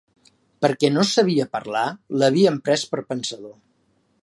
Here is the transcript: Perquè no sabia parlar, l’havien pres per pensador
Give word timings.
Perquè 0.65 0.89
no 0.93 1.03
sabia 1.09 1.45
parlar, 1.51 1.85
l’havien 2.31 2.59
pres 2.69 2.89
per 2.95 3.03
pensador 3.13 3.57